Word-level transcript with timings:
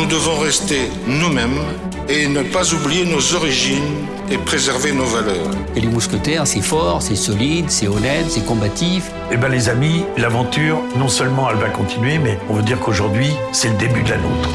Nous 0.00 0.06
devons 0.06 0.38
rester 0.38 0.90
nous-mêmes 1.06 1.60
et 2.08 2.26
ne 2.26 2.42
pas 2.42 2.72
oublier 2.72 3.04
nos 3.04 3.34
origines 3.34 4.06
et 4.30 4.38
préserver 4.38 4.92
nos 4.92 5.04
valeurs. 5.04 5.50
Et 5.76 5.80
les 5.80 5.88
mousquetaires, 5.88 6.46
c'est 6.46 6.62
fort, 6.62 7.02
c'est 7.02 7.16
solide, 7.16 7.66
c'est 7.68 7.86
honnête, 7.86 8.24
c'est 8.30 8.46
combatif. 8.46 9.10
Eh 9.30 9.36
bien 9.36 9.50
les 9.50 9.68
amis, 9.68 10.04
l'aventure, 10.16 10.80
non 10.96 11.08
seulement 11.08 11.50
elle 11.50 11.58
va 11.58 11.68
continuer, 11.68 12.16
mais 12.16 12.38
on 12.48 12.54
veut 12.54 12.62
dire 12.62 12.80
qu'aujourd'hui, 12.80 13.28
c'est 13.52 13.68
le 13.68 13.76
début 13.76 14.02
de 14.02 14.08
la 14.08 14.16
nôtre. 14.16 14.48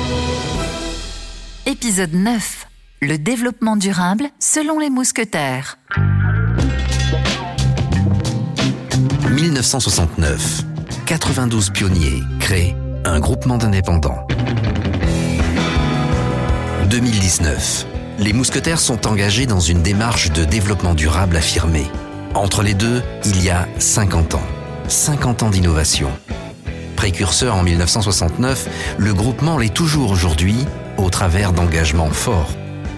Épisode 1.68 2.16
9. 2.16 2.68
Le 3.04 3.20
développement 3.20 3.78
durable 3.78 4.24
selon 4.40 4.80
les 4.80 4.90
mousquetaires. 4.90 5.78
1969. 9.30 10.64
92 11.06 11.70
pionniers 11.70 12.24
créent 12.40 12.76
un 13.06 13.20
groupement 13.20 13.60
d'indépendants. 13.60 14.26
2019. 16.86 17.88
Les 18.20 18.32
mousquetaires 18.32 18.80
sont 18.80 19.08
engagés 19.08 19.46
dans 19.46 19.60
une 19.60 19.82
démarche 19.82 20.32
de 20.32 20.46
développement 20.46 20.94
durable 20.94 21.36
affirmée. 21.36 21.88
Entre 22.34 22.64
les 22.64 22.74
deux, 22.74 23.02
il 23.26 23.44
y 23.44 23.50
a 23.50 23.68
50 23.80 24.36
ans. 24.36 24.44
50 24.88 25.44
ans 25.44 25.50
d'innovation. 25.50 26.10
Précurseur 26.96 27.56
en 27.56 27.64
1969, 27.64 28.68
le 28.98 29.14
groupement 29.14 29.58
l'est 29.58 29.74
toujours 29.74 30.12
aujourd'hui 30.12 30.56
au 30.98 31.10
travers 31.10 31.54
d'engagements 31.54 32.10
forts. 32.10 32.52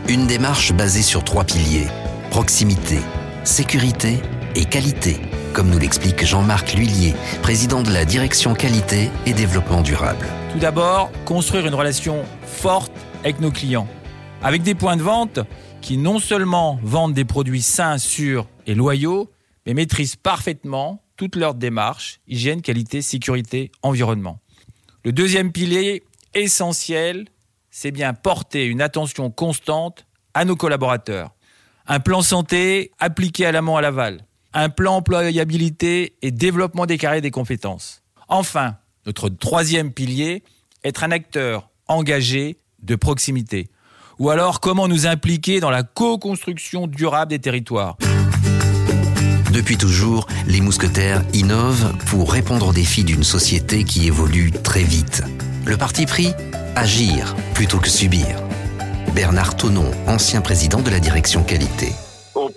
Une 0.07 0.27
démarche 0.27 0.73
basée 0.73 1.01
sur 1.01 1.23
trois 1.23 1.43
piliers. 1.43 1.87
Proximité, 2.29 2.99
sécurité 3.43 4.21
et 4.55 4.65
qualité, 4.65 5.21
comme 5.53 5.69
nous 5.69 5.79
l'explique 5.79 6.25
Jean-Marc 6.25 6.73
Lhuillier, 6.73 7.15
président 7.41 7.81
de 7.81 7.91
la 7.91 8.05
direction 8.05 8.53
qualité 8.53 9.09
et 9.25 9.33
développement 9.33 9.81
durable. 9.81 10.27
Tout 10.51 10.59
d'abord, 10.59 11.11
construire 11.25 11.65
une 11.65 11.75
relation 11.75 12.23
forte 12.45 12.91
avec 13.27 13.41
nos 13.41 13.51
clients, 13.51 13.89
avec 14.41 14.63
des 14.63 14.73
points 14.73 14.95
de 14.95 15.01
vente 15.01 15.39
qui 15.81 15.97
non 15.97 16.17
seulement 16.17 16.79
vendent 16.81 17.13
des 17.13 17.25
produits 17.25 17.61
sains, 17.61 17.97
sûrs 17.97 18.47
et 18.65 18.73
loyaux, 18.73 19.29
mais 19.65 19.73
maîtrisent 19.73 20.15
parfaitement 20.15 21.03
toutes 21.17 21.35
leurs 21.35 21.53
démarches, 21.53 22.21
hygiène, 22.29 22.61
qualité, 22.61 23.01
sécurité, 23.01 23.69
environnement. 23.81 24.39
Le 25.03 25.11
deuxième 25.11 25.51
pilier 25.51 26.03
essentiel, 26.35 27.27
c'est 27.69 27.91
bien 27.91 28.13
porter 28.13 28.65
une 28.65 28.81
attention 28.81 29.29
constante 29.29 30.05
à 30.33 30.45
nos 30.45 30.55
collaborateurs. 30.55 31.35
Un 31.85 31.99
plan 31.99 32.21
santé 32.21 32.91
appliqué 32.97 33.45
à 33.45 33.51
l'amont 33.51 33.75
à 33.75 33.81
l'aval. 33.81 34.21
Un 34.53 34.69
plan 34.69 34.95
employabilité 34.95 36.15
et 36.21 36.31
développement 36.31 36.85
des 36.85 36.97
carrières 36.97 37.21
des 37.21 37.31
compétences. 37.31 38.03
Enfin, 38.29 38.77
notre 39.05 39.27
troisième 39.27 39.91
pilier, 39.91 40.43
être 40.85 41.03
un 41.03 41.11
acteur 41.11 41.69
engagé 41.89 42.57
de 42.81 42.95
proximité 42.95 43.69
Ou 44.19 44.29
alors 44.29 44.59
comment 44.59 44.87
nous 44.87 45.07
impliquer 45.07 45.59
dans 45.59 45.69
la 45.69 45.83
co-construction 45.83 46.87
durable 46.87 47.29
des 47.29 47.39
territoires 47.39 47.97
Depuis 49.51 49.77
toujours, 49.77 50.27
les 50.47 50.61
mousquetaires 50.61 51.23
innovent 51.33 51.93
pour 52.07 52.31
répondre 52.31 52.67
aux 52.67 52.73
défis 52.73 53.03
d'une 53.03 53.23
société 53.23 53.83
qui 53.83 54.07
évolue 54.07 54.51
très 54.51 54.83
vite. 54.83 55.23
Le 55.65 55.77
parti 55.77 56.05
pris 56.05 56.33
Agir 56.75 57.35
plutôt 57.53 57.79
que 57.79 57.89
subir. 57.89 58.27
Bernard 59.15 59.55
Tonon, 59.55 59.89
ancien 60.05 60.41
président 60.41 60.81
de 60.81 60.91
la 60.91 60.99
direction 60.99 61.43
qualité 61.43 61.91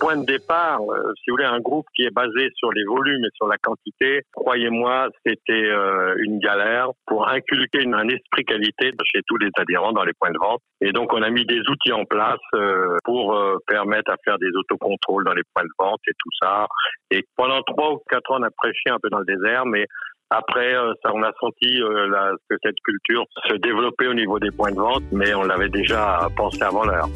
point 0.01 0.17
de 0.17 0.25
départ, 0.25 0.81
euh, 0.81 1.13
si 1.17 1.29
vous 1.29 1.35
voulez, 1.35 1.45
un 1.45 1.59
groupe 1.59 1.85
qui 1.95 2.03
est 2.03 2.13
basé 2.13 2.49
sur 2.55 2.71
les 2.71 2.83
volumes 2.83 3.23
et 3.23 3.29
sur 3.35 3.47
la 3.47 3.57
quantité, 3.57 4.23
croyez-moi, 4.33 5.09
c'était 5.23 5.53
euh, 5.53 6.15
une 6.17 6.39
galère 6.39 6.87
pour 7.05 7.29
inculquer 7.29 7.85
un 7.85 8.09
esprit 8.09 8.43
qualité 8.43 8.91
chez 9.13 9.21
tous 9.27 9.37
les 9.37 9.49
adhérents 9.57 9.93
dans 9.93 10.03
les 10.03 10.13
points 10.19 10.31
de 10.31 10.39
vente. 10.39 10.61
Et 10.81 10.91
donc, 10.91 11.13
on 11.13 11.21
a 11.21 11.29
mis 11.29 11.45
des 11.45 11.59
outils 11.69 11.93
en 11.93 12.05
place 12.05 12.39
euh, 12.55 12.97
pour 13.03 13.37
permettre 13.67 14.11
à 14.11 14.15
faire 14.25 14.39
des 14.39 14.49
autocontrôles 14.55 15.23
dans 15.23 15.33
les 15.33 15.43
points 15.53 15.63
de 15.63 15.75
vente 15.77 16.01
et 16.07 16.13
tout 16.17 16.31
ça. 16.41 16.67
Et 17.11 17.23
pendant 17.37 17.61
trois 17.61 17.93
ou 17.93 18.01
quatre 18.09 18.31
ans, 18.31 18.37
on 18.39 18.43
a 18.43 18.49
prêché 18.49 18.89
un 18.89 18.97
peu 19.01 19.09
dans 19.09 19.19
le 19.19 19.25
désert, 19.25 19.67
mais 19.67 19.85
après, 20.31 20.73
ça, 21.03 21.11
on 21.13 21.21
a 21.23 21.31
senti 21.41 21.67
la, 22.09 22.31
que 22.49 22.55
cette 22.63 22.79
culture 22.85 23.25
se 23.49 23.55
développait 23.57 24.07
au 24.07 24.13
niveau 24.13 24.39
des 24.39 24.49
points 24.51 24.71
de 24.71 24.79
vente, 24.79 25.03
mais 25.11 25.33
on 25.33 25.43
l'avait 25.43 25.69
déjà 25.69 26.29
pensé 26.37 26.61
avant 26.63 26.85
l'heure. 26.85 27.09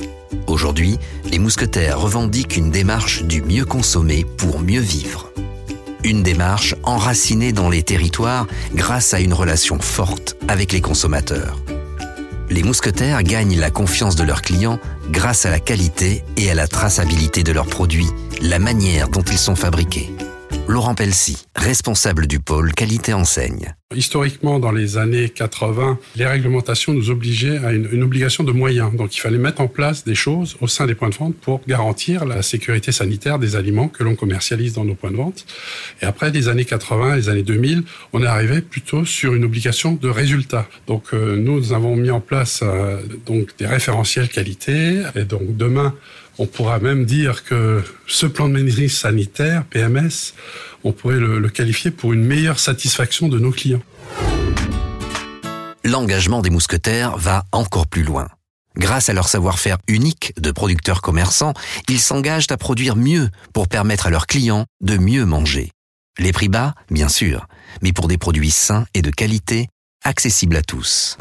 Aujourd'hui, 0.47 0.97
les 1.31 1.39
mousquetaires 1.39 1.97
revendiquent 1.99 2.57
une 2.57 2.71
démarche 2.71 3.23
du 3.23 3.41
mieux 3.41 3.63
consommer 3.63 4.25
pour 4.37 4.59
mieux 4.59 4.81
vivre. 4.81 5.31
Une 6.03 6.23
démarche 6.23 6.75
enracinée 6.83 7.53
dans 7.53 7.69
les 7.69 7.83
territoires 7.83 8.47
grâce 8.73 9.13
à 9.13 9.21
une 9.21 9.33
relation 9.33 9.79
forte 9.79 10.35
avec 10.49 10.73
les 10.73 10.81
consommateurs. 10.81 11.55
Les 12.49 12.63
mousquetaires 12.63 13.23
gagnent 13.23 13.57
la 13.57 13.71
confiance 13.71 14.17
de 14.17 14.23
leurs 14.23 14.41
clients 14.41 14.79
grâce 15.09 15.45
à 15.45 15.51
la 15.51 15.59
qualité 15.59 16.23
et 16.37 16.51
à 16.51 16.53
la 16.53 16.67
traçabilité 16.67 17.43
de 17.43 17.53
leurs 17.53 17.65
produits, 17.65 18.09
la 18.41 18.59
manière 18.59 19.07
dont 19.07 19.23
ils 19.23 19.37
sont 19.37 19.55
fabriqués. 19.55 20.11
Laurent 20.67 20.95
Pelsi, 20.95 21.45
responsable 21.55 22.25
du 22.25 22.39
pôle 22.39 22.73
qualité 22.73 23.13
enseigne. 23.13 23.75
Historiquement, 23.95 24.59
dans 24.59 24.71
les 24.71 24.97
années 24.97 25.29
80, 25.29 25.99
les 26.15 26.25
réglementations 26.25 26.91
nous 26.91 27.11
obligeaient 27.11 27.59
à 27.59 27.71
une, 27.71 28.01
obligation 28.01 28.43
de 28.43 28.51
moyens. 28.51 28.91
Donc 28.95 29.15
il 29.15 29.19
fallait 29.19 29.37
mettre 29.37 29.61
en 29.61 29.67
place 29.67 30.03
des 30.03 30.15
choses 30.15 30.57
au 30.61 30.67
sein 30.67 30.87
des 30.87 30.95
points 30.95 31.09
de 31.09 31.15
vente 31.15 31.35
pour 31.35 31.61
garantir 31.67 32.25
la 32.25 32.41
sécurité 32.41 32.91
sanitaire 32.91 33.37
des 33.37 33.55
aliments 33.55 33.89
que 33.89 34.03
l'on 34.03 34.15
commercialise 34.15 34.73
dans 34.73 34.85
nos 34.85 34.95
points 34.95 35.11
de 35.11 35.17
vente. 35.17 35.45
Et 36.01 36.05
après 36.05 36.31
les 36.31 36.47
années 36.47 36.65
80, 36.65 37.15
les 37.15 37.29
années 37.29 37.43
2000, 37.43 37.83
on 38.13 38.23
est 38.23 38.27
arrivé 38.27 38.61
plutôt 38.61 39.05
sur 39.05 39.35
une 39.35 39.45
obligation 39.45 39.93
de 39.93 40.09
résultat. 40.09 40.67
Donc 40.87 41.13
euh, 41.13 41.37
nous 41.37 41.73
avons 41.73 41.95
mis 41.95 42.09
en 42.09 42.21
place 42.21 42.61
euh, 42.63 43.01
donc 43.27 43.55
des 43.59 43.67
référentiels 43.67 44.29
qualité. 44.29 45.03
Et 45.15 45.25
donc 45.25 45.55
demain, 45.55 45.93
on 46.37 46.45
pourra 46.45 46.79
même 46.79 47.05
dire 47.05 47.43
que 47.43 47.83
ce 48.07 48.25
plan 48.25 48.49
de 48.49 48.53
maîtrise 48.53 48.97
sanitaire, 48.97 49.63
PMS, 49.65 50.33
on 50.83 50.91
pourrait 50.91 51.19
le, 51.19 51.49
qualifier 51.49 51.91
pour 51.91 52.13
une 52.13 52.23
meilleure 52.23 52.59
satisfaction 52.59 53.27
de 53.27 53.39
nos 53.39 53.51
clients. 53.51 53.81
L'engagement 55.83 56.41
des 56.41 56.49
mousquetaires 56.49 57.17
va 57.17 57.45
encore 57.51 57.87
plus 57.87 58.03
loin. 58.03 58.27
Grâce 58.77 59.09
à 59.09 59.13
leur 59.13 59.27
savoir-faire 59.27 59.77
unique 59.87 60.33
de 60.37 60.51
producteurs 60.51 61.01
commerçants, 61.01 61.53
ils 61.87 61.99
s'engagent 61.99 62.47
à 62.49 62.57
produire 62.57 62.95
mieux 62.95 63.29
pour 63.53 63.67
permettre 63.67 64.07
à 64.07 64.09
leurs 64.09 64.27
clients 64.27 64.65
de 64.81 64.97
mieux 64.97 65.25
manger. 65.25 65.71
Les 66.17 66.33
prix 66.33 66.49
bas, 66.49 66.75
bien 66.91 67.07
sûr, 67.07 67.47
mais 67.81 67.93
pour 67.93 68.07
des 68.07 68.17
produits 68.17 68.51
sains 68.51 68.85
et 68.93 69.01
de 69.01 69.11
qualité, 69.11 69.69
accessibles 70.03 70.57
à 70.57 70.61
tous. 70.61 71.17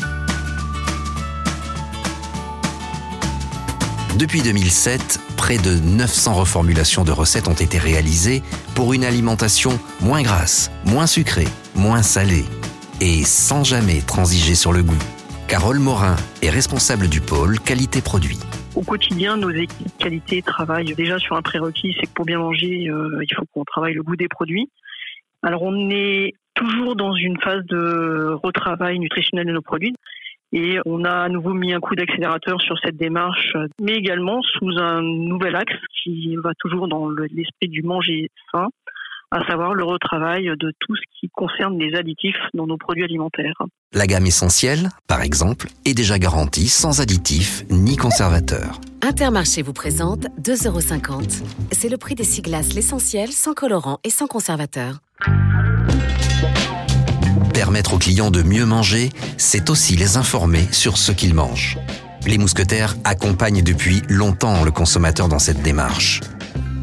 Depuis 4.18 4.42
2007, 4.42 5.18
près 5.36 5.58
de 5.58 5.74
900 5.74 6.34
reformulations 6.34 7.02
de 7.02 7.10
recettes 7.10 7.48
ont 7.48 7.52
été 7.54 7.78
réalisées 7.78 8.42
pour 8.76 8.94
une 8.94 9.04
alimentation 9.04 9.72
moins 10.00 10.22
grasse, 10.22 10.70
moins 10.86 11.08
sucrée, 11.08 11.48
moins 11.74 12.02
salée 12.02 12.44
et 13.00 13.24
sans 13.24 13.64
jamais 13.64 14.02
transiger 14.02 14.54
sur 14.54 14.72
le 14.72 14.84
goût. 14.84 15.02
Carole 15.48 15.80
Morin 15.80 16.14
est 16.42 16.50
responsable 16.50 17.08
du 17.08 17.20
pôle 17.20 17.58
qualité 17.58 18.00
produit. 18.02 18.38
Au 18.76 18.82
quotidien, 18.82 19.36
nos 19.36 19.50
équipes 19.50 19.98
qualité 19.98 20.42
travaillent 20.42 20.94
déjà 20.94 21.18
sur 21.18 21.34
un 21.34 21.42
prérequis, 21.42 21.96
c'est 21.98 22.06
que 22.06 22.12
pour 22.12 22.24
bien 22.24 22.38
manger, 22.38 22.88
euh, 22.88 23.18
il 23.20 23.34
faut 23.34 23.44
qu'on 23.52 23.64
travaille 23.64 23.94
le 23.94 24.04
goût 24.04 24.14
des 24.14 24.28
produits. 24.28 24.70
Alors 25.42 25.62
on 25.62 25.90
est 25.90 26.34
toujours 26.54 26.94
dans 26.94 27.16
une 27.16 27.40
phase 27.40 27.64
de 27.66 28.32
retravail 28.44 29.00
nutritionnel 29.00 29.46
de 29.48 29.52
nos 29.52 29.62
produits. 29.62 29.96
Et 30.56 30.78
on 30.86 31.04
a 31.04 31.10
à 31.10 31.28
nouveau 31.28 31.52
mis 31.52 31.74
un 31.74 31.80
coup 31.80 31.96
d'accélérateur 31.96 32.60
sur 32.62 32.76
cette 32.78 32.96
démarche, 32.96 33.54
mais 33.80 33.94
également 33.94 34.40
sous 34.40 34.70
un 34.78 35.02
nouvel 35.02 35.56
axe 35.56 35.74
qui 36.02 36.36
va 36.36 36.52
toujours 36.60 36.86
dans 36.86 37.08
l'esprit 37.10 37.68
du 37.68 37.82
manger 37.82 38.30
sain, 38.52 38.68
à 39.32 39.44
savoir 39.48 39.74
le 39.74 39.82
retravail 39.82 40.44
de 40.44 40.72
tout 40.78 40.94
ce 40.94 41.02
qui 41.18 41.28
concerne 41.30 41.76
les 41.76 41.96
additifs 41.96 42.38
dans 42.54 42.68
nos 42.68 42.78
produits 42.78 43.02
alimentaires. 43.02 43.60
La 43.92 44.06
gamme 44.06 44.26
essentielle, 44.26 44.90
par 45.08 45.22
exemple, 45.22 45.66
est 45.84 45.94
déjà 45.94 46.20
garantie 46.20 46.68
sans 46.68 47.00
additifs 47.00 47.64
ni 47.68 47.96
conservateurs. 47.96 48.80
Intermarché 49.02 49.62
vous 49.62 49.72
présente 49.72 50.26
2,50€. 50.40 51.42
C'est 51.72 51.88
le 51.88 51.96
prix 51.96 52.14
des 52.14 52.22
six 52.22 52.42
glaces 52.42 52.74
l'essentiel, 52.74 53.30
sans 53.30 53.54
colorant 53.54 53.98
et 54.04 54.10
sans 54.10 54.28
conservateur. 54.28 55.00
Permettre 57.64 57.94
aux 57.94 57.98
clients 57.98 58.30
de 58.30 58.42
mieux 58.42 58.66
manger, 58.66 59.08
c'est 59.38 59.70
aussi 59.70 59.96
les 59.96 60.18
informer 60.18 60.68
sur 60.70 60.98
ce 60.98 61.12
qu'ils 61.12 61.32
mangent. 61.32 61.78
Les 62.26 62.36
mousquetaires 62.36 62.94
accompagnent 63.04 63.62
depuis 63.62 64.02
longtemps 64.06 64.64
le 64.64 64.70
consommateur 64.70 65.28
dans 65.28 65.38
cette 65.38 65.62
démarche. 65.62 66.20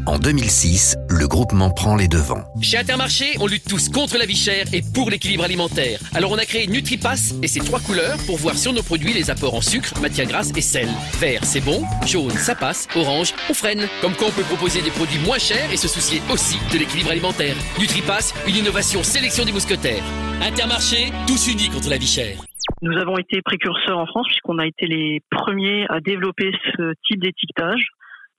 En 0.06 0.18
2006, 0.18 0.96
le 1.08 1.28
groupement 1.28 1.70
prend 1.70 1.94
les 1.94 2.08
devants. 2.08 2.42
Chez 2.60 2.76
Intermarché, 2.76 3.36
on 3.38 3.46
lutte 3.46 3.68
tous 3.68 3.88
contre 3.88 4.18
la 4.18 4.26
vie 4.26 4.36
chère 4.36 4.64
et 4.72 4.82
pour 4.82 5.10
l'équilibre 5.10 5.44
alimentaire. 5.44 6.00
Alors 6.12 6.32
on 6.32 6.38
a 6.38 6.44
créé 6.44 6.66
NutriPass 6.66 7.34
et 7.40 7.46
ses 7.46 7.60
trois 7.60 7.78
couleurs 7.78 8.16
pour 8.26 8.36
voir 8.36 8.56
sur 8.56 8.72
nos 8.72 8.82
produits 8.82 9.12
les 9.12 9.30
apports 9.30 9.54
en 9.54 9.60
sucre, 9.60 9.92
matière 10.00 10.26
grasse 10.26 10.50
et 10.56 10.60
sel. 10.60 10.88
Vert, 11.20 11.44
c'est 11.44 11.64
bon. 11.64 11.84
Jaune, 12.04 12.30
ça 12.30 12.56
passe. 12.56 12.88
Orange, 12.96 13.32
on 13.48 13.54
freine. 13.54 13.86
Comme 14.00 14.14
quoi 14.14 14.26
on 14.28 14.32
peut 14.32 14.42
proposer 14.42 14.82
des 14.82 14.90
produits 14.90 15.20
moins 15.24 15.38
chers 15.38 15.72
et 15.72 15.76
se 15.76 15.86
soucier 15.86 16.20
aussi 16.32 16.58
de 16.72 16.78
l'équilibre 16.78 17.12
alimentaire. 17.12 17.54
NutriPass, 17.78 18.34
une 18.48 18.56
innovation 18.56 19.04
sélection 19.04 19.44
des 19.44 19.52
mousquetaires. 19.52 20.02
Intermarché, 20.42 21.12
tous 21.28 21.46
unis 21.46 21.68
contre 21.68 21.90
la 21.90 21.98
vie 21.98 22.08
chère. 22.08 22.38
Nous 22.82 22.96
avons 22.98 23.18
été 23.18 23.40
précurseurs 23.42 23.98
en 23.98 24.06
France 24.06 24.26
puisqu'on 24.26 24.58
a 24.58 24.66
été 24.66 24.86
les 24.86 25.20
premiers 25.30 25.86
à 25.90 26.00
développer 26.00 26.50
ce 26.76 26.92
type 27.06 27.22
d'étiquetage. 27.22 27.86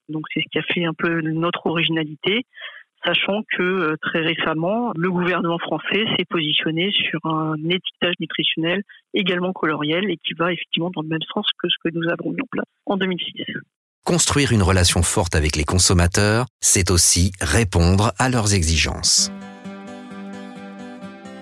Donc 0.10 0.24
c'est 0.34 0.42
ce 0.42 0.46
qui 0.52 0.60
a 0.60 0.74
fait 0.74 0.86
un 0.86 0.94
peu 0.94 1.22
notre 1.22 1.66
originalité, 1.66 2.46
sachant 3.06 3.42
que 3.58 3.64
euh, 3.64 3.96
très 4.02 4.20
récemment, 4.20 4.92
le 4.96 5.12
gouvernement 5.12 5.60
français 5.60 6.06
s'est 6.18 6.26
positionné 6.30 6.92
sur 6.92 7.20
un 7.26 7.56
étiquetage 7.70 8.16
nutritionnel 8.20 8.84
également 9.14 9.54
coloriel 9.54 10.10
et 10.10 10.18
qui 10.18 10.34
va 10.34 10.52
effectivement 10.54 10.92
dans 10.94 11.02
le 11.02 11.10
même 11.10 11.24
sens 11.34 11.46
que 11.62 11.68
ce 11.70 11.76
que 11.84 11.94
nous 11.94 12.08
avons 12.10 12.32
mis 12.32 12.42
en 12.42 12.48
place 12.52 12.66
en 12.86 12.98
2006. 12.98 13.46
Construire 14.06 14.52
une 14.52 14.64
relation 14.64 15.02
forte 15.02 15.34
avec 15.36 15.56
les 15.56 15.64
consommateurs, 15.64 16.46
c'est 16.60 16.92
aussi 16.92 17.32
répondre 17.40 18.12
à 18.20 18.30
leurs 18.30 18.54
exigences. 18.54 19.32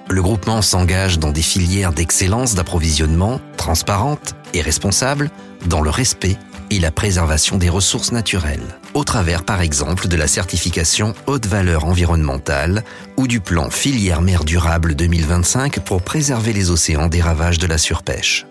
Le 0.10 0.22
groupement 0.22 0.62
s'engage 0.62 1.20
dans 1.20 1.32
des 1.32 1.42
filières 1.42 1.94
d'excellence 1.94 2.54
d'approvisionnement 2.54 3.40
transparentes 3.58 4.36
et 4.54 4.62
responsables 4.62 5.30
dans 5.70 5.82
le 5.82 5.90
respect 5.90 6.38
et 6.72 6.80
la 6.80 6.90
préservation 6.90 7.58
des 7.58 7.70
ressources 7.70 8.12
naturelles, 8.12 8.80
au 8.94 9.04
travers 9.04 9.44
par 9.44 9.62
exemple 9.62 10.08
de 10.08 10.16
la 10.16 10.28
certification 10.28 11.14
haute 11.28 11.46
valeur 11.46 11.86
environnementale 11.86 12.84
ou 13.18 13.28
du 13.28 13.42
plan 13.42 13.70
filière 13.70 14.22
mer 14.22 14.46
durable 14.46 14.96
2025 14.96 15.82
pour 15.82 16.02
préserver 16.02 16.54
les 16.54 16.72
océans 16.72 17.10
des 17.10 17.22
ravages 17.22 17.60
de 17.60 17.68
la 17.68 17.78
surpêche. 17.78 18.46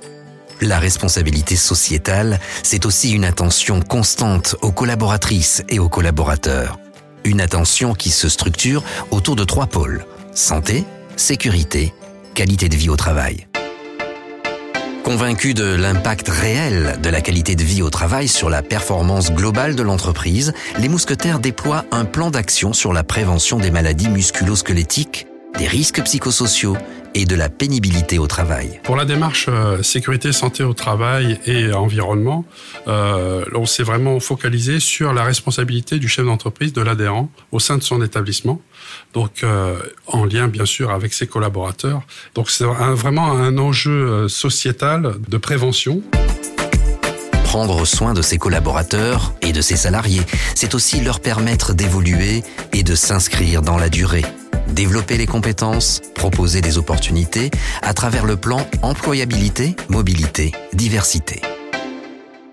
La 0.61 0.79
responsabilité 0.79 1.57
sociétale, 1.57 2.39
c'est 2.63 2.85
aussi 2.85 3.13
une 3.13 3.25
attention 3.25 3.81
constante 3.81 4.55
aux 4.61 4.73
collaboratrices 4.73 5.63
et 5.71 5.79
aux 5.79 5.89
collaborateurs. 5.89 6.79
Une 7.25 7.41
attention 7.41 7.95
qui 7.95 8.11
se 8.11 8.29
structure 8.29 8.85
autour 9.11 9.35
de 9.35 9.45
trois 9.45 9.67
pôles. 9.67 10.05
Santé, 10.35 10.85
sécurité, 11.17 11.95
qualité 12.35 12.69
de 12.69 12.77
vie 12.77 12.91
au 12.91 12.97
travail. 12.97 13.47
Convaincu 15.05 15.55
de 15.55 15.65
l'impact 15.65 16.29
réel 16.29 16.99
de 17.03 17.09
la 17.09 17.21
qualité 17.21 17.57
de 17.57 17.63
vie 17.63 17.83
au 17.83 17.91
travail 17.91 18.29
sur 18.29 18.51
la 18.51 18.63
performance 18.63 19.33
globale 19.33 19.75
de 19.75 19.83
l'entreprise, 19.83 20.53
les 20.79 20.89
mousquetaires 20.89 21.41
déploient 21.41 21.85
un 21.91 22.05
plan 22.05 22.31
d'action 22.31 22.73
sur 22.73 22.93
la 22.93 23.03
prévention 23.03 23.59
des 23.59 23.71
maladies 23.71 24.09
musculo-squelettiques, 24.09 25.27
des 25.59 25.67
risques 25.67 26.03
psychosociaux 26.03 26.77
et 27.15 27.25
de 27.25 27.35
la 27.35 27.49
pénibilité 27.49 28.19
au 28.19 28.27
travail. 28.27 28.81
Pour 28.83 28.97
la 28.97 29.05
démarche 29.05 29.47
euh, 29.49 29.83
sécurité, 29.83 30.33
santé 30.33 30.63
au 30.63 30.75
travail 30.75 31.39
et 31.47 31.73
environnement, 31.73 32.45
euh, 32.89 33.45
on 33.55 33.67
s'est 33.67 33.83
vraiment 33.83 34.21
focalisé 34.21 34.81
sur 34.81 35.13
la 35.13 35.25
responsabilité 35.25 35.99
du 35.99 36.09
chef 36.09 36.25
d'entreprise, 36.25 36.73
de 36.73 36.83
l'adhérent, 36.83 37.31
au 37.53 37.61
sein 37.61 37.79
de 37.79 37.83
son 37.83 38.03
établissement. 38.03 38.61
Donc, 39.15 39.43
euh, 39.43 39.77
en 40.07 40.25
lien 40.25 40.49
bien 40.49 40.65
sûr 40.65 40.91
avec 40.91 41.13
ses 41.13 41.27
collaborateurs. 41.27 42.03
Donc, 42.35 42.51
c'est 42.51 42.65
vraiment 42.65 43.33
un 43.33 43.59
enjeu 43.59 44.29
sociétal 44.29 45.15
de 45.29 45.37
prévention 45.37 46.03
prendre 47.45 47.85
soin 47.85 48.15
de 48.15 48.23
ses 48.23 48.39
collaborateurs 48.39 49.35
et 49.43 49.53
de 49.53 49.61
ses 49.61 49.75
salariés, 49.75 50.23
c'est 50.55 50.77
aussi 50.77 51.01
leur 51.01 51.19
permettre 51.19 51.75
d'évoluer 51.75 52.45
et 52.73 52.85
de 52.85 52.95
s'inscrire 52.95 53.61
dans 53.61 53.77
la 53.77 53.89
durée 53.89 54.25
développer 54.71 55.17
les 55.17 55.27
compétences, 55.27 56.01
proposer 56.15 56.61
des 56.61 56.79
opportunités 56.79 57.51
à 57.83 57.95
travers 57.95 58.25
le 58.25 58.37
plan 58.37 58.67
employabilité, 58.83 59.77
mobilité, 59.89 60.53
diversité. 60.73 61.41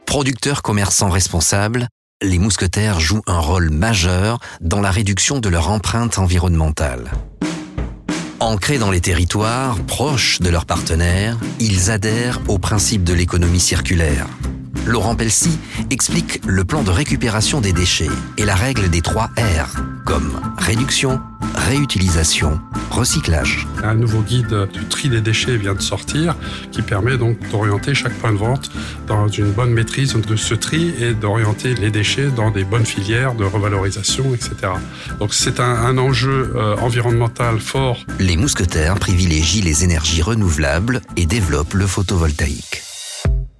Producteurs 0.05 0.61
commerçants 0.61 1.09
responsables, 1.09 1.87
les 2.21 2.39
mousquetaires 2.39 2.99
jouent 2.99 3.21
un 3.27 3.39
rôle 3.39 3.69
majeur 3.69 4.39
dans 4.61 4.81
la 4.81 4.89
réduction 4.89 5.39
de 5.39 5.49
leur 5.49 5.69
empreinte 5.69 6.17
environnementale. 6.17 7.11
Ancrés 8.39 8.77
dans 8.77 8.91
les 8.91 9.01
territoires, 9.01 9.77
proches 9.85 10.39
de 10.39 10.49
leurs 10.49 10.65
partenaires, 10.65 11.37
ils 11.59 11.91
adhèrent 11.91 12.39
au 12.47 12.59
principe 12.59 13.03
de 13.03 13.13
l'économie 13.13 13.59
circulaire. 13.59 14.27
Laurent 14.85 15.15
Pelsi 15.15 15.57
explique 15.89 16.41
le 16.45 16.63
plan 16.63 16.83
de 16.83 16.91
récupération 16.91 17.61
des 17.61 17.73
déchets 17.73 18.09
et 18.37 18.45
la 18.45 18.55
règle 18.55 18.89
des 18.89 19.01
trois 19.01 19.29
R, 19.37 19.75
comme 20.05 20.39
réduction, 20.57 21.19
réutilisation, 21.57 22.59
recyclage. 22.91 23.67
Un 23.83 23.95
nouveau 23.95 24.21
guide 24.21 24.67
du 24.71 24.85
tri 24.85 25.09
des 25.09 25.21
déchets 25.21 25.57
vient 25.57 25.73
de 25.73 25.81
sortir 25.81 26.35
qui 26.71 26.81
permet 26.81 27.17
donc 27.17 27.37
d'orienter 27.51 27.93
chaque 27.93 28.13
point 28.13 28.31
de 28.31 28.37
vente 28.37 28.69
dans 29.07 29.27
une 29.27 29.51
bonne 29.51 29.71
maîtrise 29.71 30.13
de 30.13 30.35
ce 30.35 30.53
tri 30.53 30.93
et 30.99 31.13
d'orienter 31.13 31.73
les 31.75 31.91
déchets 31.91 32.29
dans 32.29 32.51
des 32.51 32.63
bonnes 32.63 32.85
filières 32.85 33.35
de 33.35 33.43
revalorisation, 33.43 34.33
etc. 34.33 34.73
Donc 35.19 35.33
c'est 35.33 35.59
un, 35.59 35.97
enjeu 35.97 36.53
euh, 36.55 36.75
environnemental 36.77 37.59
fort. 37.59 37.97
Les 38.19 38.37
mousquetaires 38.37 38.95
privilégient 38.95 39.61
les 39.61 39.83
énergies 39.83 40.21
renouvelables 40.21 41.01
et 41.15 41.25
développent 41.25 41.73
le 41.73 41.87
photovoltaïque. 41.87 42.83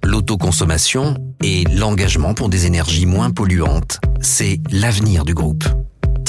L'autoconsommation 0.04 1.16
et 1.42 1.64
l'engagement 1.64 2.32
pour 2.34 2.48
des 2.48 2.66
énergies 2.66 3.06
moins 3.06 3.30
polluantes, 3.30 4.00
c'est 4.20 4.60
l'avenir 4.70 5.24
du 5.24 5.34
groupe. 5.34 5.64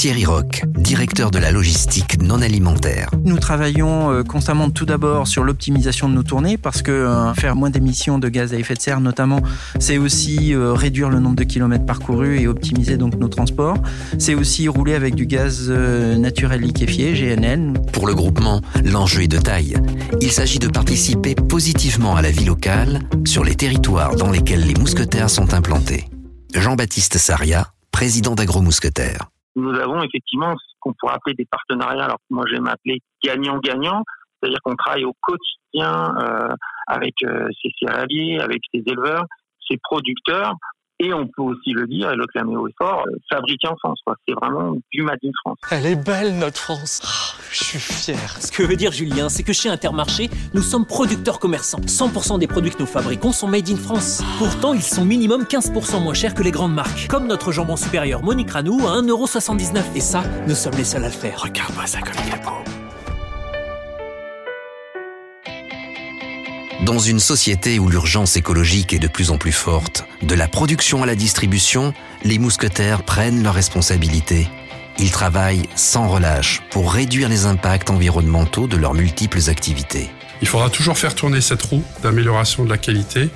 Thierry 0.00 0.24
Roch, 0.24 0.64
directeur 0.78 1.30
de 1.30 1.38
la 1.38 1.50
logistique 1.50 2.22
non 2.22 2.40
alimentaire. 2.40 3.10
Nous 3.22 3.38
travaillons 3.38 4.10
euh, 4.10 4.22
constamment 4.22 4.70
tout 4.70 4.86
d'abord 4.86 5.28
sur 5.28 5.44
l'optimisation 5.44 6.08
de 6.08 6.14
nos 6.14 6.22
tournées 6.22 6.56
parce 6.56 6.80
que 6.80 6.90
euh, 6.90 7.34
faire 7.34 7.54
moins 7.54 7.68
d'émissions 7.68 8.18
de 8.18 8.30
gaz 8.30 8.54
à 8.54 8.56
effet 8.56 8.72
de 8.72 8.80
serre 8.80 9.02
notamment, 9.02 9.42
c'est 9.78 9.98
aussi 9.98 10.54
euh, 10.54 10.72
réduire 10.72 11.10
le 11.10 11.20
nombre 11.20 11.36
de 11.36 11.44
kilomètres 11.44 11.84
parcourus 11.84 12.40
et 12.40 12.46
optimiser 12.46 12.96
donc 12.96 13.16
nos 13.16 13.28
transports. 13.28 13.76
C'est 14.18 14.34
aussi 14.34 14.68
rouler 14.68 14.94
avec 14.94 15.14
du 15.14 15.26
gaz 15.26 15.68
naturel 15.68 16.62
liquéfié, 16.62 17.12
GNL. 17.12 17.74
Pour 17.92 18.06
le 18.06 18.14
groupement, 18.14 18.62
l'enjeu 18.82 19.24
est 19.24 19.28
de 19.28 19.36
taille. 19.36 19.76
Il 20.22 20.32
s'agit 20.32 20.60
de 20.60 20.68
participer 20.68 21.34
positivement 21.34 22.16
à 22.16 22.22
la 22.22 22.30
vie 22.30 22.46
locale 22.46 23.00
sur 23.26 23.44
les 23.44 23.54
territoires 23.54 24.16
dans 24.16 24.30
lesquels 24.30 24.66
les 24.66 24.80
mousquetaires 24.80 25.28
sont 25.28 25.52
implantés. 25.52 26.08
Jean-Baptiste 26.54 27.18
Saria, 27.18 27.74
président 27.92 28.34
d'Agro-Mousquetaires 28.34 29.28
nous 29.56 29.74
avons 29.78 30.02
effectivement 30.02 30.54
ce 30.56 30.74
qu'on 30.80 30.92
pourrait 30.98 31.14
appeler 31.14 31.34
des 31.34 31.46
partenariats. 31.46 32.04
Alors 32.04 32.18
moi 32.30 32.44
j'aime 32.50 32.68
appeler 32.68 33.00
gagnant-gagnant, 33.22 34.04
c'est-à-dire 34.40 34.60
qu'on 34.62 34.76
travaille 34.76 35.04
au 35.04 35.14
quotidien 35.20 36.14
euh, 36.18 36.54
avec 36.86 37.14
euh, 37.24 37.48
ces 37.62 37.70
céréaliers, 37.78 38.40
avec 38.40 38.60
ces 38.72 38.82
éleveurs, 38.86 39.24
ces 39.68 39.78
producteurs, 39.82 40.54
et 41.00 41.14
on 41.14 41.26
peut 41.26 41.42
aussi 41.42 41.72
le 41.72 41.86
dire 41.86 42.10
et 42.10 42.16
le 42.16 42.26
clamer 42.26 42.56
au 42.56 42.68
fort, 42.78 43.04
euh, 43.08 43.16
fabriqué 43.32 43.66
en 43.68 43.76
France. 43.76 44.00
C'est 44.28 44.34
vraiment 44.34 44.76
du 44.92 45.02
Made 45.02 45.18
in 45.24 45.30
France. 45.42 45.58
Elle 45.70 45.86
est 45.86 45.96
belle 45.96 46.38
notre 46.38 46.58
France. 46.58 47.00
Oh, 47.02 47.42
je 47.50 47.64
suis 47.64 47.78
fier. 47.78 48.36
Ce 48.38 48.52
que 48.52 48.62
veut 48.62 48.76
dire 48.76 48.92
Julien, 48.92 49.28
c'est 49.28 49.42
que 49.42 49.52
chez 49.52 49.70
Intermarché, 49.70 50.28
nous 50.52 50.62
sommes 50.62 50.86
producteurs 50.86 51.38
commerçants. 51.38 51.80
100% 51.80 52.38
des 52.38 52.46
produits 52.46 52.70
que 52.70 52.78
nous 52.78 52.86
fabriquons 52.86 53.32
sont 53.32 53.48
made 53.48 53.68
in 53.70 53.76
France. 53.76 54.22
Pourtant, 54.38 54.74
ils 54.74 54.82
sont 54.82 55.04
minimum 55.04 55.44
15% 55.44 56.02
moins 56.02 56.14
chers 56.14 56.34
que 56.34 56.42
les 56.42 56.50
grandes 56.50 56.74
marques. 56.74 57.08
Comme 57.08 57.26
notre 57.26 57.50
jambon 57.50 57.76
supérieur 57.76 58.22
Monique 58.22 58.50
Ranou 58.50 58.86
à 58.86 59.00
1,79€. 59.00 59.96
Et 59.96 60.00
ça, 60.00 60.22
nous 60.46 60.54
sommes 60.54 60.74
les 60.74 60.84
seuls 60.84 61.04
à 61.04 61.08
le 61.08 61.12
faire. 61.12 61.42
Regarde-moi 61.42 61.86
ça 61.86 62.00
comme 62.00 62.14
il 62.26 62.34
est 62.34 62.44
beau. 62.44 62.79
Dans 66.84 66.98
une 66.98 67.20
société 67.20 67.78
où 67.78 67.90
l'urgence 67.90 68.36
écologique 68.36 68.94
est 68.94 68.98
de 68.98 69.06
plus 69.06 69.30
en 69.30 69.36
plus 69.36 69.52
forte, 69.52 70.06
de 70.22 70.34
la 70.34 70.48
production 70.48 71.02
à 71.02 71.06
la 71.06 71.14
distribution, 71.14 71.92
les 72.24 72.38
mousquetaires 72.38 73.02
prennent 73.02 73.42
leurs 73.42 73.54
responsabilités. 73.54 74.48
Ils 74.98 75.10
travaillent 75.10 75.68
sans 75.76 76.08
relâche 76.08 76.62
pour 76.70 76.90
réduire 76.90 77.28
les 77.28 77.44
impacts 77.44 77.90
environnementaux 77.90 78.66
de 78.66 78.78
leurs 78.78 78.94
multiples 78.94 79.50
activités. 79.50 80.08
Il 80.40 80.48
faudra 80.48 80.70
toujours 80.70 80.96
faire 80.96 81.14
tourner 81.14 81.42
cette 81.42 81.60
roue 81.60 81.84
d'amélioration 82.02 82.64
de 82.64 82.70
la 82.70 82.78
qualité, 82.78 83.28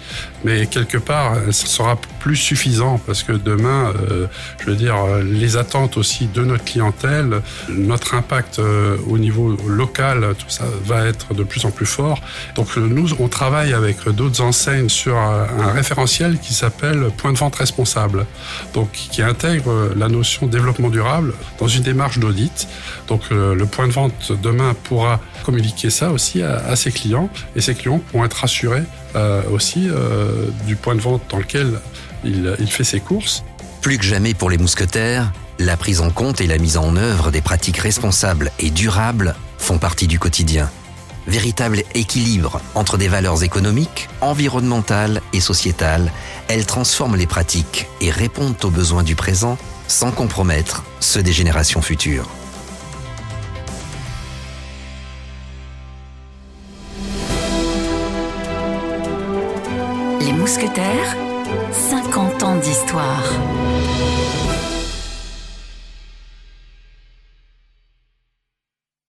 mais 0.42 0.66
quelque 0.66 0.96
part, 0.96 1.36
ce 1.50 1.66
sera 1.66 1.98
plus 2.24 2.36
suffisant 2.36 2.98
parce 3.06 3.22
que 3.22 3.32
demain, 3.32 3.92
euh, 4.10 4.26
je 4.60 4.70
veux 4.70 4.76
dire, 4.76 4.96
les 5.22 5.58
attentes 5.58 5.98
aussi 5.98 6.26
de 6.26 6.42
notre 6.42 6.64
clientèle, 6.64 7.42
notre 7.68 8.14
impact 8.14 8.60
euh, 8.60 8.96
au 9.06 9.18
niveau 9.18 9.54
local, 9.68 10.34
tout 10.38 10.48
ça 10.48 10.64
va 10.86 11.04
être 11.04 11.34
de 11.34 11.44
plus 11.44 11.66
en 11.66 11.70
plus 11.70 11.84
fort. 11.84 12.20
Donc 12.54 12.78
nous, 12.78 13.12
on 13.20 13.28
travaille 13.28 13.74
avec 13.74 14.08
d'autres 14.08 14.40
enseignes 14.40 14.88
sur 14.88 15.18
un 15.18 15.72
référentiel 15.72 16.38
qui 16.38 16.54
s'appelle 16.54 17.10
point 17.18 17.34
de 17.34 17.36
vente 17.36 17.56
responsable, 17.56 18.24
donc 18.72 18.90
qui 18.92 19.20
intègre 19.20 19.90
la 19.94 20.08
notion 20.08 20.46
développement 20.46 20.88
durable 20.88 21.34
dans 21.58 21.68
une 21.68 21.82
démarche 21.82 22.18
d'audit. 22.18 22.68
Donc 23.06 23.20
euh, 23.32 23.54
le 23.54 23.66
point 23.66 23.86
de 23.86 23.92
vente 23.92 24.32
demain 24.42 24.74
pourra 24.84 25.20
communiquer 25.44 25.90
ça 25.90 26.10
aussi 26.10 26.42
à, 26.42 26.56
à 26.56 26.74
ses 26.74 26.90
clients 26.90 27.28
et 27.54 27.60
ces 27.60 27.74
clients 27.74 27.98
pourront 27.98 28.24
être 28.24 28.38
rassurés 28.38 28.84
euh, 29.16 29.42
aussi 29.52 29.88
euh, 29.88 30.48
du 30.66 30.74
point 30.74 30.96
de 30.96 31.00
vente 31.00 31.22
dans 31.30 31.38
lequel 31.38 31.78
il, 32.24 32.56
il 32.58 32.70
fait 32.70 32.84
ses 32.84 33.00
courses. 33.00 33.44
Plus 33.80 33.98
que 33.98 34.04
jamais 34.04 34.34
pour 34.34 34.50
les 34.50 34.58
mousquetaires, 34.58 35.32
la 35.58 35.76
prise 35.76 36.00
en 36.00 36.10
compte 36.10 36.40
et 36.40 36.46
la 36.46 36.58
mise 36.58 36.76
en 36.76 36.96
œuvre 36.96 37.30
des 37.30 37.40
pratiques 37.40 37.78
responsables 37.78 38.50
et 38.58 38.70
durables 38.70 39.34
font 39.58 39.78
partie 39.78 40.06
du 40.06 40.18
quotidien. 40.18 40.70
Véritable 41.26 41.82
équilibre 41.94 42.60
entre 42.74 42.98
des 42.98 43.08
valeurs 43.08 43.42
économiques, 43.44 44.08
environnementales 44.20 45.22
et 45.32 45.40
sociétales, 45.40 46.12
elles 46.48 46.66
transforment 46.66 47.16
les 47.16 47.26
pratiques 47.26 47.86
et 48.00 48.10
répondent 48.10 48.62
aux 48.62 48.70
besoins 48.70 49.02
du 49.02 49.16
présent 49.16 49.56
sans 49.88 50.10
compromettre 50.10 50.84
ceux 51.00 51.22
des 51.22 51.32
générations 51.32 51.82
futures. 51.82 52.28
Les 60.20 60.32
mousquetaires, 60.32 61.16
50 61.72 62.42
ans 62.42 62.56
d'histoire. 62.56 63.24